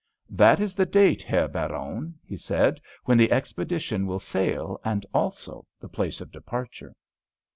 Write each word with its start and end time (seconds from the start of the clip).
"That 0.31 0.59
is 0.59 0.73
the 0.73 0.87
date, 0.87 1.21
Herr 1.21 1.47
Baron," 1.47 2.15
he 2.25 2.35
said, 2.35 2.81
"when 3.05 3.19
the 3.19 3.31
expedition 3.31 4.07
will 4.07 4.17
sail, 4.17 4.81
and 4.83 5.05
also 5.13 5.67
the 5.79 5.89
place 5.89 6.19
of 6.21 6.31
departure." 6.31 6.95